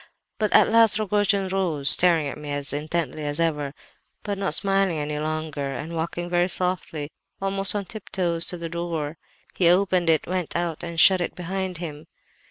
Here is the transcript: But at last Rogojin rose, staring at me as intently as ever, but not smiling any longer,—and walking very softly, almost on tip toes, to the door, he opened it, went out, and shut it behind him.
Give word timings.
But 0.39 0.51
at 0.51 0.67
last 0.67 0.97
Rogojin 0.97 1.49
rose, 1.49 1.87
staring 1.91 2.25
at 2.27 2.35
me 2.39 2.49
as 2.49 2.73
intently 2.73 3.23
as 3.23 3.39
ever, 3.39 3.75
but 4.23 4.35
not 4.39 4.55
smiling 4.55 4.97
any 4.97 5.19
longer,—and 5.19 5.95
walking 5.95 6.27
very 6.27 6.47
softly, 6.47 7.11
almost 7.39 7.75
on 7.75 7.85
tip 7.85 8.09
toes, 8.09 8.47
to 8.47 8.57
the 8.57 8.67
door, 8.67 9.19
he 9.53 9.69
opened 9.69 10.09
it, 10.09 10.25
went 10.25 10.55
out, 10.55 10.81
and 10.81 10.99
shut 10.99 11.21
it 11.21 11.35
behind 11.35 11.77
him. 11.77 12.07